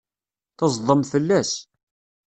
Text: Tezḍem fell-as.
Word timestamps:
Tezḍem 0.57 1.01
fell-as. 1.11 1.51